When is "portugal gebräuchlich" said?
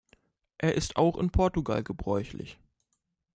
1.29-2.57